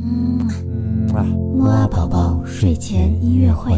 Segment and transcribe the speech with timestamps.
[0.00, 0.38] 嗯
[1.12, 3.72] 啊，木啊宝宝睡前音乐会。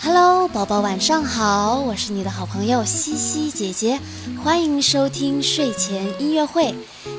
[0.00, 3.98] Hello，宝宝晚上好，我是你的好朋友西西姐姐，
[4.44, 6.72] 欢迎收听睡前音乐会。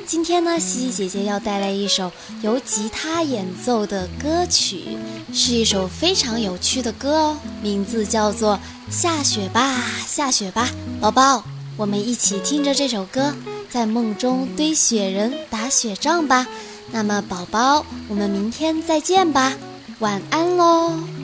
[0.06, 2.10] 今天呢，西西姐姐要带来一首
[2.42, 4.96] 由吉他演奏的歌曲，
[5.32, 8.58] 是一首非常有趣的歌哦，名字叫做
[8.92, 10.68] 《下雪吧，下雪吧》。
[11.00, 11.44] 宝宝，
[11.76, 13.34] 我们一起听着这首歌，
[13.70, 16.46] 在梦中堆雪人、打雪仗吧。
[16.90, 19.52] 那么，宝宝，我们明天再见吧，
[20.00, 21.19] 晚安喽。